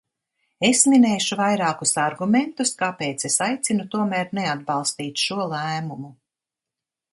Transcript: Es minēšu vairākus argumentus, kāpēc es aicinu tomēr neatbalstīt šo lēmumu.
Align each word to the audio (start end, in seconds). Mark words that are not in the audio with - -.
Es 0.69 0.79
minēšu 0.93 1.35
vairākus 1.41 1.91
argumentus, 2.05 2.73
kāpēc 2.81 3.27
es 3.31 3.37
aicinu 3.49 3.87
tomēr 3.97 4.35
neatbalstīt 4.41 5.27
šo 5.29 5.49
lēmumu. 5.55 6.15